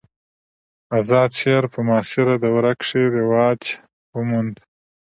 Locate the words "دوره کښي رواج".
2.43-3.61